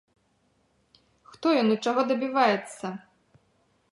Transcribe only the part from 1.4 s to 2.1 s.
ён і чаго